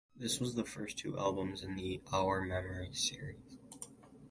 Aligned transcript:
This 0.15 0.39
was 0.39 0.55
the 0.55 0.65
first 0.65 0.95
of 0.95 0.99
two 1.03 1.19
albums 1.19 1.61
in 1.61 1.75
the 1.75 2.01
"Our 2.11 2.41
Memories" 2.43 3.07
series. 3.07 3.59